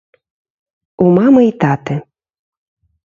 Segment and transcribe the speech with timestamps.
[1.05, 2.01] У мамы і таты.